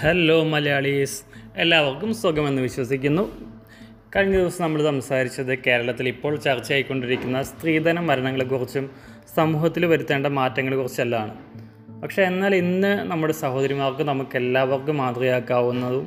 Hello 0.00 0.36
Malayalees. 0.44 1.16
എല്ലാവർക്കും 1.56 2.10
സുഖമെന്ന് 2.14 2.62
വിശ്വസിക്കുന്നു. 2.62 3.22
കഴിഞ്ഞ 4.14 4.36
ദിവസം 4.36 4.62
നമ്മൾ 4.64 4.80
സംസാരിച്ചത് 4.82 5.58
കേരളത്തിൽ 5.66 6.08
ഇപ്പോൾ 6.08 6.36
ചർച്ചയായിക്കൊണ്ടിരിക്കുന്ന 6.36 7.38
സ്ത്രീധന 7.42 8.00
മരണങ്ങളെക്കുറിച്ചും 8.00 8.84
സമൂഹത്തിൽ 9.36 9.84
വരുത്തേണ്ട 9.86 10.26
മാറ്റങ്ങളെക്കുറിച്ചെല്ലാം 10.26 11.30
പക്ഷേ 12.02 12.22
എന്നാൽ 12.22 12.54
ഇന്ന് 12.54 12.92
നമ്മുടെ 13.10 13.32
സഹോദരിമാർക്ക് 13.32 14.02
നമുക്ക് 14.02 14.36
എല്ലാവർക്കും 14.36 14.96
മാതൃകയാക്കാവുന്നതും 14.96 16.06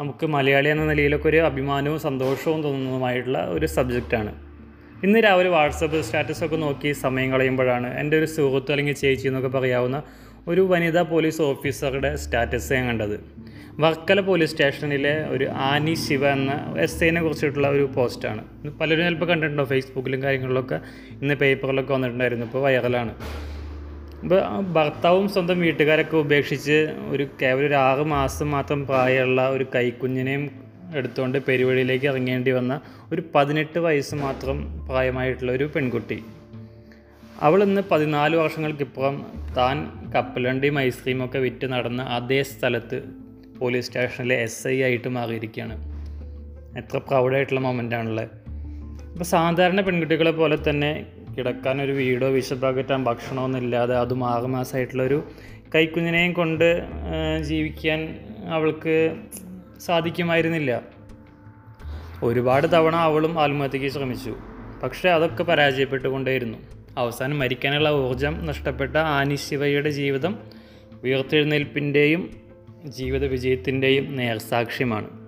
നമുക്ക് 0.00 0.26
മലയാളി 0.26 0.68
എന്ന 0.68 0.84
നിലയിലൊക്കെ 0.84 1.28
ഒരു 1.28 1.40
അഭിമാനവും 1.50 2.00
സന്തോഷവും 2.00 2.60
തോന്നുന്നതുമായിട്ടുള്ള 2.62 3.44
ഒരു 3.46 3.66
സബ്ജക്റ്റാണ്. 3.66 4.32
ഇന്ന് 5.04 5.18
രാവിലെ 5.24 5.48
വാട്സപ്പ് 5.48 6.00
സ്റ്റാറ്റസൊക്കെ 6.02 6.56
നോക്കി 6.56 6.92
സമയം 7.04 7.32
കളയുമ്പോഴാണ് 7.32 7.88
എന്റെ 8.00 8.18
ഒരു 8.18 8.24
സുഹൃത്ത് 8.24 8.72
അല്ലെങ്കിൽ 8.72 8.94
ചേച്ചി 8.94 9.26
എന്നൊക്കെ 9.28 9.48
പറയാവുന്ന 9.58 10.00
ഒരു 10.50 10.62
വനിതാ 10.70 11.02
പോലീസ് 11.10 11.40
ഓഫീസറുടെ 11.42 12.08
സ്റ്റാറ്റസ് 12.16 12.72
ഞാൻ 12.72 12.84
കണ്ടത്. 12.86 13.14
വർക്കല 13.82 14.20
പോലീസ് 14.20 14.52
സ്റ്റേഷനിലെ 14.52 15.12
ഒരു 15.34 15.46
ആനി 15.68 15.94
ശിവ 16.04 16.24
എന്ന 16.36 16.52
എസ് 16.84 16.98
ഐനെ 17.04 17.20
കുറിച്ചിട്ടുള്ള 17.22 17.68
ഒരു 17.68 17.84
പോസ്റ്റാണ്. 17.96 18.42
പലരും 18.80 19.04
ചിലപ്പോൾ 19.04 19.28
കണ്ടിട്ടുണ്ടോ 19.32 19.64
ഫേസ്ബുക്കിലും 19.64 20.22
കാര്യങ്ങളിലൊക്കെ? 20.22 20.78
ഇന്ന് 21.20 21.34
പേപ്പറിലൊക്കെ 21.34 21.92
വന്നിട്ടുണ്ടായിരുന്നു. 21.92 22.46
ഇപ്പോൾ 22.46 22.62
വൈറലാണ്. 22.66 23.14
ഇപ്പോൾ 24.24 24.40
ഭർത്താവും 24.78 25.28
സ്വന്തം 25.28 25.60
വീട്ടുകാരൊക്കെ 25.60 26.16
ഉപേക്ഷിച്ച് 26.16 26.80
ഒരു 27.12 27.24
കേവലം 27.42 27.66
ഒരു 27.66 27.78
ആറ് 27.86 28.04
മാസം 28.16 28.50
മാത്രം 28.50 28.86
പ്രായമുള്ള 28.86 29.48
ഒരു 29.48 29.66
കൈക്കുഞ്ഞിനെയും 29.74 30.44
എടുത്തുകൊണ്ട് 30.98 31.38
പെരുവഴിയിലേക്ക് 31.48 32.06
ഇറങ്ങേണ്ടി 32.06 32.50
വന്ന 32.50 32.80
ഒരു 33.12 33.22
പതിനെട്ട് 33.34 33.78
വയസ്സ് 33.78 34.14
മാത്രം 34.26 34.58
പ്രായമായിട്ടുള്ള 34.88 35.52
ഒരു 35.52 35.68
പെൺകുട്ടി. 35.74 36.18
അവൾ 37.40 37.62
ഇന്ന് 37.62 37.80
പതിനാല് 37.90 38.36
വർഷങ്ങൾക്കിപ്പുറം 38.36 39.26
താൻ 39.56 39.90
കപ്പലണ്ടിയും 40.12 40.78
ഐസ്ക്രീമും 40.78 41.24
ഒക്കെ 41.24 41.38
വിറ്റ് 41.38 41.66
നടന്ന 41.66 42.02
അതേ 42.02 42.42
സ്ഥലത്ത് 42.42 43.02
പോലീസ് 43.60 43.86
സ്റ്റേഷനിലെ 43.86 44.34
എസ് 44.34 44.68
ഐ 44.68 44.82
ആയിട്ട് 44.82 45.08
മാറിയിരിക്കുകയാണ്. 45.08 45.92
എത്ര 46.78 46.96
പ്രൗഡായിട്ടുള്ള 46.96 47.60
മൊമെന്റ് 47.60 47.94
ആണല്ലേ 47.94 48.24
ഇപ്പോൾ 48.24 49.24
സാധാരണ 49.24 49.80
പെൺകുട്ടികളെ 49.80 50.30
പോലെ 50.30 50.58
തന്നെ 50.70 51.06
കിടക്കാൻ 51.38 51.82
ഒരു 51.82 51.92
വീടോ 51.92 52.28
വിശപ്പാക്കറ്റാൻ 52.28 53.04
ഭക്ഷണമൊന്നും 53.04 53.58
ഇല്ലാതെ 53.58 53.96
അതും 53.96 54.24
ആറ് 54.24 55.22
കൈക്കുഞ്ഞിനെയും 55.74 56.32
കൊണ്ട് 56.32 56.82
ജീവിക്കാൻ 57.42 58.18
അവൾക്ക് 58.48 59.16
സാധിക്കുമായിരുന്നില്ല. 59.80 60.80
ഒരുപാട് 62.22 62.72
തവണ 62.72 62.96
അവളും 62.96 63.40
ആത്മഹത്യക്ക് 63.40 63.86
ശ്രമിച്ചു. 63.86 64.34
പക്ഷേ 64.82 65.08
അതൊക്കെ 65.08 65.42
പരാജയപ്പെട്ടുകൊണ്ടേയിരുന്നു. 65.42 66.58
അവസാനം 66.98 67.38
മരിക്കാനുള്ള 67.38 67.88
ഊർജം 67.88 68.46
നഷ്ടപ്പെട്ട 68.46 68.96
ആനി 68.96 69.34
ശിവയുടെ 69.34 69.90
ജീവിതം 69.90 70.38
ഉയർത്തെഴുന്നേൽപ്പിന്റെയും 71.02 72.36
ജീവിത 72.86 73.24
വിജയത്തിന്റെയും 73.24 74.16
നേർസാക്ഷ്യമാണ്. 74.16 75.22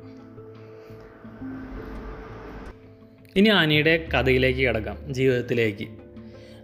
ഇനി 3.37 3.48
ആനിയുടെ 3.48 4.09
കഥയിലേക്ക് 4.15 4.61
കിടക്കാം 4.61 5.15
ജീവിതത്തിലേക്ക്. 5.15 5.85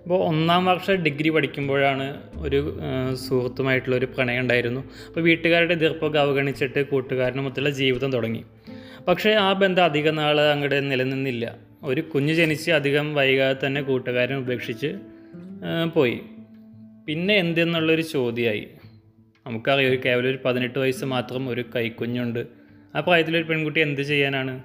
അപ്പോൾ 0.03 0.25
ഒന്നാം 0.25 0.67
വർഷ 0.67 0.91
ഡിഗ്രി 0.91 1.29
പഠിക്കുമ്പോഴാണ് 1.29 2.23
ഒരു 2.39 2.79
സുഹൃത്തുമായിട്ടുള്ള 3.15 3.97
ഒരു 3.97 4.07
പ്രണയം 4.07 4.41
ഉണ്ടായിരുന്നു. 4.41 4.81
അപ്പോൾ 4.81 5.21
വീട്ടുകാരുടെ 5.21 5.75
എതിർപ്പൊക്കെ 5.75 6.19
അവഗണിച്ചിട്ട് 6.19 6.87
കൂട്ടുകാരനുമൊത്തുള്ള 6.87 7.71
ജീവിതം 7.71 8.13
തുടങ്ങി. 8.13 8.45
പക്ഷേ 9.09 9.31
ആ 9.31 9.53
ബന്ധം 9.53 9.85
അധിക 9.85 10.11
നാൾ 10.11 10.41
അങ്ങോട്ട് 10.41 10.91
നിലനിന്നില്ല. 10.91 11.70
ഒരു 11.83 12.01
കുഞ്ഞ് 12.01 12.35
ജനിച്ച് 12.35 12.71
അധികം 12.71 13.15
വൈകാതെ 13.15 13.67
തന്നെ 13.67 13.83
കൂട്ടുകാരൻ 13.83 14.37
ഉപേക്ഷിച്ച് 14.37 14.97
പോയി. 15.95 16.21
പിന്നെ 17.07 17.35
എന്തെന്നുള്ളൊരു 17.35 18.03
ചോദ്യമായി. 18.03 18.69
നമുക്കറിയാം 19.47 19.91
ഒരു 19.91 20.01
കേവലം 20.05 20.31
ഒരു 20.31 20.39
പതിനെട്ട് 20.45 20.79
വയസ്സ് 20.79 21.05
മാത്രം 21.05 21.49
ഒരു 21.49 21.65
കൈക്കുഞ്ഞുണ്ട്. 21.77 22.47
ആ 22.95 23.01
പ്രായത്തിലൊരു 23.01 23.43
പെൺകുട്ടി 23.43 23.81
എന്ത് 23.81 24.01
ചെയ്യാനാണ്? 24.01 24.63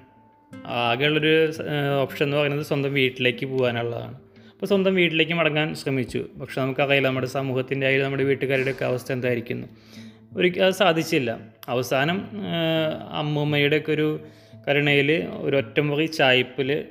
ആകെയുള്ളൊരു 0.66 1.52
ഓപ്ഷൻ 2.00 2.26
എന്ന് 2.26 2.36
പറയുന്നത് 2.36 2.66
സ്വന്തം 2.66 2.94
വീട്ടിലേക്ക് 2.94 3.46
പോകാനുള്ളതാണ്. 3.46 4.14
അപ്പോൾ 4.52 4.66
സ്വന്തം 4.66 4.94
വീട്ടിലേക്ക് 4.94 5.32
മടങ്ങാൻ 5.32 5.74
ശ്രമിച്ചു. 5.74 6.26
പക്ഷെ 6.40 6.60
നമുക്കറിയില്ല 6.60 7.08
നമ്മുടെ 7.08 7.26
സമൂഹത്തിന്റെ 7.26 7.86
ആയാലും 7.86 8.04
നമ്മുടെ 8.04 8.24
വീട്ടുകാരുടെ 8.24 8.70
ഒക്കെ 8.70 8.84
അവസ്ഥ 8.84 9.12
എന്തായിരിക്കുന്നു. 9.12 9.66
ഒരിക്കലും 10.36 10.66
അത് 10.66 10.72
സാധിച്ചില്ല. 10.72 11.38
അവസാനം 11.68 12.28
അമ്മൂമ്മയുടെ 13.12 13.76
ഒക്കെ 13.76 13.92
ഒരു 13.92 14.20
കരുണയിൽ 14.68 15.12
ഒറ്റമുറി 15.56 16.06
ചായ്പിൽ 16.06 16.84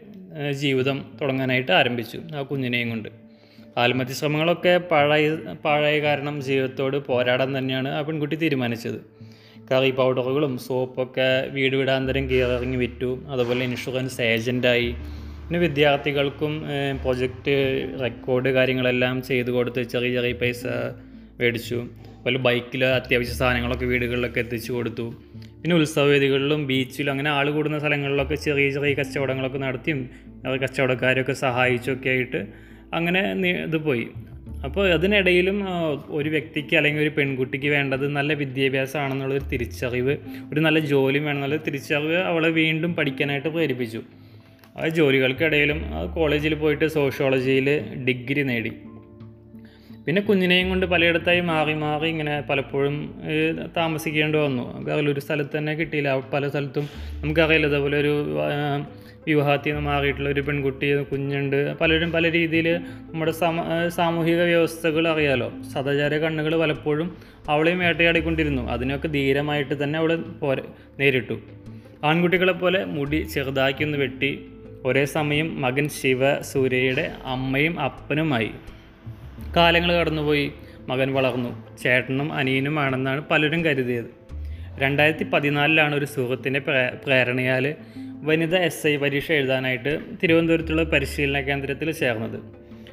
ജീവിതം 0.62 0.98
തുടങ്ങാനായിട്ട് 1.22 1.72
ആരംഭിച്ചു 1.72 2.20
ആ 2.36 2.42
കുഞ്ഞിനെയും 2.42 2.90
കൊണ്ട്. 2.90 3.10
ആത്മഹത്യ 3.78 4.14
ശ്രമങ്ങളൊക്കെ 4.14 4.74
പഴയ 4.92 5.30
പഴയ 5.66 5.96
കാരണം 6.00 6.42
ജീവിതത്തോട് 6.42 6.98
പോരാടാൻ 6.98 7.58
തന്നെയാണ് 7.58 7.90
ആ 7.90 8.02
പെൺകുട്ടി 8.02 8.36
തീരുമാനിച്ചത്. 8.36 9.00
കറി 9.72 9.92
പൗഡറുകളും 9.92 10.58
സോപ്പൊക്കെ 10.58 11.30
വീട് 11.52 11.76
വീടാന്തരം 11.76 12.30
കീറിറങ്ങി 12.30 12.78
വിറ്റു. 12.78 13.12
അതുപോലെ 13.28 13.64
ഇൻഷുറൻസ് 13.66 14.22
ഏജന്റായി 14.22 14.90
പിന്നെ 15.46 15.60
വിദ്യാർത്ഥികൾക്കും 15.60 16.54
പ്രൊജക്റ്റ് 17.04 17.56
റെക്കോർഡ് 18.04 18.50
കാര്യങ്ങളെല്ലാം 18.50 19.22
ചെയ്തു 19.22 19.52
കൊടുത്ത് 19.52 19.82
ചെറിയ 19.82 20.12
ചെറിയ 20.14 20.34
പൈസ 20.34 20.66
മേടിച്ചു. 21.40 21.80
അതുപോലെ 22.16 22.38
ബൈക്കിൽ 22.38 22.86
അത്യാവശ്യ 22.86 23.34
സാധനങ്ങളൊക്കെ 23.34 23.86
വീടുകളിലൊക്കെ 23.86 24.40
എത്തിച്ചു 24.40 24.72
കൊടുത്തു. 24.74 25.08
പിന്നെ 25.66 25.78
ഉത്സവവേദികളിലും 25.82 26.68
ബീച്ചിലും 26.68 27.12
അങ്ങനെ 27.12 27.30
ആൾ 27.30 27.46
കൂടുന്ന 27.50 27.78
സ്ഥലങ്ങളിലൊക്കെ 27.80 28.36
ചെറിയ 28.36 28.66
ചെറിയ 28.72 28.94
കച്ചവടങ്ങളൊക്കെ 28.94 29.58
നടത്തിയും 29.58 30.00
കച്ചവടക്കാരെയൊക്കെ 30.64 31.34
സഹായിച്ചൊക്കെ 31.34 32.10
ആയിട്ട് 32.10 32.40
അങ്ങനെ 32.98 33.22
ഇത് 33.64 33.78
പോയി. 33.88 34.06
അപ്പോൾ 34.66 34.86
അതിനിടയിലും 34.94 35.58
ഒരു 36.18 36.30
വ്യക്തിക്ക് 36.30 36.76
അല്ലെങ്കിൽ 36.76 37.02
ഒരു 37.02 37.14
പെൺകുട്ടിക്ക് 37.18 37.72
വേണ്ടത് 37.76 38.06
നല്ല 38.18 38.34
വിദ്യാഭ്യാസമാണെന്നുള്ളൊരു 38.34 39.46
തിരിച്ചറിവ് 39.54 40.16
ഒരു 40.54 40.60
നല്ല 40.60 40.80
ജോലിയും 40.92 41.26
വേണമെന്നുള്ള 41.26 41.60
തിരിച്ചറിവ് 41.70 42.20
അവളെ 42.32 42.52
വീണ്ടും 42.62 42.94
പഠിക്കാനായിട്ട് 42.96 43.50
പ്രേരിപ്പിച്ചു. 43.56 44.02
ആ 44.78 44.88
ജോലികൾക്കിടയിലും 45.00 45.82
കോളേജിൽ 46.18 46.56
പോയിട്ട് 46.64 46.88
സോഷ്യോളജിയിൽ 46.98 47.70
ഡിഗ്രി 48.10 48.44
നേടി. 48.44 48.74
പിന്നെ 50.06 50.22
കുഞ്ഞിനെയും 50.22 50.68
കൊണ്ട് 50.70 50.86
പലയിടത്തായി 50.86 51.42
മാറി 51.50 51.74
മാറി 51.84 52.08
ഇങ്ങനെ 52.14 52.34
പലപ്പോഴും 52.50 52.96
താമസിക്കേണ്ടി 53.78 54.38
വന്നു. 54.40 54.66
ഒരു 55.14 55.22
സ്ഥലത്ത് 55.26 55.54
തന്നെ 55.58 55.74
കിട്ടിയില്ല. 55.80 56.10
പല 56.34 56.44
സ്ഥലത്തും 56.54 56.86
നമുക്കറിയില്ല 57.22 57.68
ഇതേപോലെ 57.72 57.98
ഒരു 58.04 58.14
വിവാഹത്തിൽ 59.28 59.72
നിന്ന് 59.72 59.84
മാറിയിട്ടുള്ള 59.90 60.30
ഒരു 60.30 60.42
പെൺകുട്ടി 60.48 60.88
കുഞ്ഞുണ്ട്. 61.12 61.58
പലരും 61.80 62.10
പല 62.16 62.30
രീതിയിൽ 62.36 62.68
നമ്മുടെ 63.12 63.32
സമ 63.40 63.64
സാമൂഹിക 63.96 64.42
വ്യവസ്ഥകൾ 64.50 65.04
അറിയാലോ. 65.14 65.48
സദാചാര 65.74 66.18
കണ്ണുകൾ 66.24 66.54
പലപ്പോഴും 66.64 67.08
അവളെയും 67.54 67.80
വേട്ടയാടിക്കൊണ്ടിരുന്നു. 67.80 68.64
അതിനൊക്കെ 68.76 69.08
ധീരമായിട്ട് 69.08 69.84
തന്നെ 69.84 70.00
അവൾ 70.00 70.12
പോരെ 70.42 70.64
നേരിട്ടു. 71.00 71.38
ആൺകുട്ടികളെ 72.10 72.56
പോലെ 72.62 72.82
മുടി 72.96 73.22
ചെറുതാക്കി 73.34 73.84
ഒന്ന് 73.88 73.98
വെട്ടി. 73.98 74.32
ഒരേ 74.86 75.06
സമയം 75.18 75.48
മകൻ 75.62 75.86
ശിവ 76.00 76.22
സൂര്യയുടെ 76.52 77.06
അമ്മയും 77.36 77.76
അപ്പനുമായി. 77.88 78.52
കാലങ്ങൾ 79.56 79.96
കടന്നുപോയി. 79.96 80.52
മകൻ 80.90 81.14
വളർന്നു. 81.14 81.78
ചേട്ടനും 81.84 82.34
അനിയനുമാണെന്നാണ് 82.34 83.22
പലരും 83.22 83.66
കരുതിയത്. 83.66 84.10
രണ്ടായിരത്തി 84.80 85.24
പതിനാലിലാണ് 85.24 85.96
ഒരു 85.96 86.06
സുഹൃത്തിന്റെ 86.06 86.60
പ്രേരണയാൽ 87.06 87.74
വനിത 88.24 88.56
എസ് 88.56 88.88
ഐ 88.88 88.96
പരീക്ഷ 88.96 89.32
എഴുതാനായിട്ട് 89.32 90.00
തിരുവനന്തപുരത്തുള്ള 90.24 90.84
പരിശീലന 90.84 91.40
കേന്ദ്രത്തിൽ 91.40 91.92
ചേർന്നത്. 91.92 92.38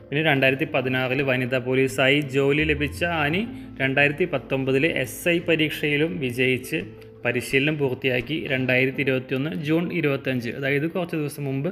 പിന്നെ 0.09 0.23
രണ്ടായിരത്തി 0.23 0.65
പതിനാറിൽ 0.75 1.23
വനിതാ 1.23 1.59
പോലീസായി 1.59 2.21
ജോലി 2.21 2.63
ലഭിച്ച 2.63 3.05
ആനി 3.05 3.49
രണ്ടായിരത്തി 3.81 4.25
പത്തൊമ്പതിൽ 4.25 4.87
എസ് 4.87 5.29
ഐ 5.29 5.39
പരീക്ഷയിലും 5.39 6.19
വിജയിച്ച് 6.19 6.83
പരിശീലനം 7.25 7.79
പൂർത്തിയാക്കി 7.79 8.47
രണ്ടായിരത്തി 8.47 9.03
ഇരുപത്തിയൊന്ന് 9.03 9.51
ജൂൺ 9.51 9.93
ഇരുപത്തഞ്ച് 9.93 10.51
അതായത് 10.51 10.91
കുറച്ച് 10.91 11.17
ദിവസം 11.17 11.45
മുമ്പ് 11.45 11.71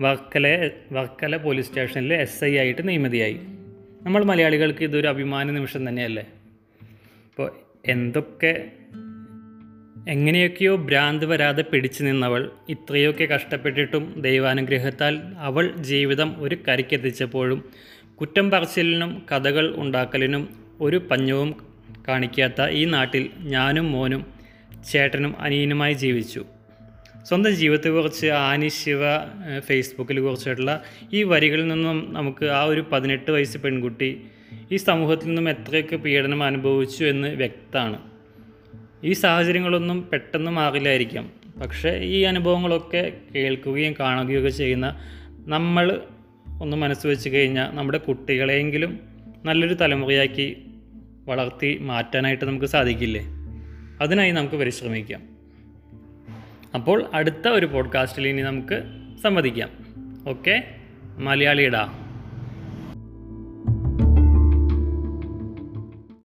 വർക്കല 0.00 0.70
വർക്കല 0.92 1.36
പോലീസ് 1.36 1.66
സ്റ്റേഷനിൽ 1.66 2.14
എസ് 2.14 2.44
ഐ 2.44 2.58
ആയിട്ട് 2.58 2.88
നിയമിതയായി. 2.88 3.40
നമ്മൾ 4.04 4.24
മലയാളികൾക്ക് 4.24 4.84
ഇതൊരു 4.84 5.08
അഭിമാന 5.08 5.50
നിമിഷം 5.50 5.88
തന്നെയല്ലേ? 5.88 6.22
അപ്പോൾ 7.30 7.50
എന്തൊക്കെ 7.86 8.70
എങ്ങനെയൊക്കെയോ 10.08 10.76
ഭ്രാന്ത് 10.76 11.26
വരാതെ 11.26 11.62
പിടിച്ചു 11.62 12.02
നിന്നവൾ 12.02 12.50
ഇത്രയൊക്കെ 12.68 13.24
കഷ്ടപ്പെട്ടിട്ടും 13.24 14.14
ദൈവാനുഗ്രഹത്താൽ 14.20 15.20
അവൾ 15.38 15.76
ജീവിതം 15.76 16.34
ഒരു 16.38 16.56
കരയ്ക്കെത്തിച്ചപ്പോഴും 16.68 17.64
കുറ്റം 18.14 18.50
പറച്ചിലിനും 18.50 19.26
കഥകൾ 19.32 19.74
ഉണ്ടാക്കലിനും 19.76 20.48
ഒരു 20.80 20.96
പഞ്ഞവും 20.96 21.66
കാണിക്കാത്ത 22.08 22.68
ഈ 22.70 22.84
നാട്ടിൽ 22.84 23.30
ഞാനും 23.38 23.92
മോനും 23.92 24.26
ചേട്ടനും 24.92 25.40
അനിയനുമായി 25.40 25.92
ജീവിച്ചു. 25.92 26.44
സ്വന്തം 27.24 27.50
ജീവിതത്തെക്കുറിച്ച് 27.50 28.26
ആനി 28.26 28.68
ശിവ 28.68 28.98
ഫേസ്ബുക്കിൽ 29.58 30.20
കുറിച്ചിട്ടുള്ള 30.20 30.82
ഈ 31.12 31.22
വരികളിൽ 31.22 31.68
നിന്നും 31.68 32.14
നമുക്ക് 32.14 32.44
ആ 32.44 32.62
ഒരു 32.62 32.84
പതിനെട്ട് 32.92 33.30
വയസ്സ് 33.30 33.58
പെൺകുട്ടി 33.58 34.20
ഈ 34.72 34.76
സമൂഹത്തിൽ 34.76 35.26
നിന്നും 35.26 35.48
എത്രയൊക്കെ 35.48 35.96
പീഡനം 35.96 36.42
അനുഭവിച്ചു 36.42 37.04
എന്ന് 37.04 37.28
വ്യക്തമാണ്. 37.28 37.98
ഈ 39.04 39.12
സാഹചര്യങ്ങളൊന്നും 39.12 40.08
പെട്ടെന്ന് 40.12 40.50
മാറില്ലായിരിക്കാം. 40.50 41.32
പക്ഷേ 41.60 41.90
ഈ 41.90 42.22
അനുഭവങ്ങളൊക്കെ 42.22 43.12
കേൾക്കുകയും 43.34 43.94
കാണുകയൊക്കെ 44.00 44.48
ചെയ്യുന്ന 44.48 45.00
നമ്മൾ 45.46 46.00
ഒന്ന് 46.60 46.76
മനസ്സ് 46.76 47.06
വെച്ച് 47.06 47.28
കഴിഞ്ഞാൽ 47.28 47.76
നമ്മുടെ 47.76 47.98
കുട്ടികളെയെങ്കിലും 47.98 49.00
നല്ലൊരു 49.44 49.74
തലമുറയാക്കി 49.74 50.56
വളർത്തി 51.26 51.78
മാറ്റാനായിട്ട് 51.80 52.44
നമുക്ക് 52.44 52.66
സാധിക്കില്ലേ? 52.66 53.22
അതിനായി 54.00 54.30
നമുക്ക് 54.30 54.56
പരിശ്രമിക്കാം. 54.56 55.33
അപ്പോൾ 56.74 57.10
അടുത്ത 57.14 57.48
ഒരു 57.48 57.66
പോഡ്കാസ്റ്റിൽ 57.66 58.28
ഇനി 58.28 58.42
നമുക്ക് 58.42 58.82
സംവദിക്കാം. 59.22 59.70
ഓക്കെ 60.28 60.74
മലയാളിയിടാ 61.18 62.03